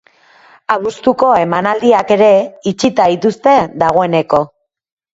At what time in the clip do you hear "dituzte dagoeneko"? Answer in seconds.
3.15-4.45